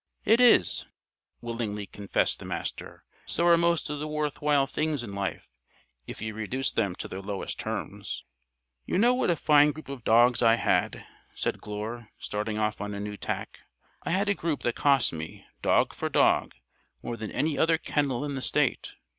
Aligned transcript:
"It 0.25 0.39
is," 0.41 0.87
willingly 1.41 1.85
confessed 1.85 2.39
the 2.39 2.45
Master. 2.45 3.03
"So 3.27 3.45
are 3.45 3.55
most 3.55 3.87
of 3.87 3.99
the 3.99 4.07
worth 4.07 4.41
while 4.41 4.65
things 4.65 5.03
in 5.03 5.13
life, 5.13 5.47
if 6.07 6.19
you 6.23 6.33
reduce 6.33 6.71
them 6.71 6.95
to 6.95 7.07
their 7.07 7.21
lowest 7.21 7.59
terms." 7.59 8.23
"You 8.83 8.97
know 8.97 9.13
what 9.13 9.29
a 9.29 9.35
fine 9.35 9.71
group 9.71 9.89
of 9.89 10.03
dogs 10.03 10.41
I 10.41 10.55
had," 10.55 11.05
said 11.35 11.61
Glure, 11.61 12.07
starting 12.17 12.57
off 12.57 12.81
on 12.81 12.95
a 12.95 12.99
new 12.99 13.15
tack. 13.15 13.59
"I 14.01 14.09
had 14.09 14.27
a 14.27 14.33
group 14.33 14.63
that 14.63 14.73
cost 14.73 15.13
me, 15.13 15.45
dog 15.61 15.93
for 15.93 16.09
dog, 16.09 16.55
more 17.03 17.15
than 17.15 17.29
any 17.31 17.55
other 17.55 17.77
kennel 17.77 18.25
in 18.25 18.33
the 18.33 18.41
state. 18.41 18.93